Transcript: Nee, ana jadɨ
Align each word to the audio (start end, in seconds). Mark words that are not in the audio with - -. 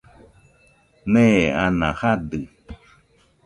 Nee, 1.13 1.41
ana 1.65 1.89
jadɨ 1.99 2.39